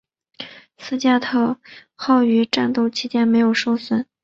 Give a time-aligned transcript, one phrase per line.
[0.79, 1.59] 斯图加特
[1.93, 4.07] 号于战斗期间没有受损。